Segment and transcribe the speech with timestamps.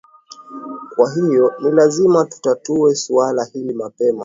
[0.95, 4.19] kwa hiyo ni lazima tutatue suala hili mapema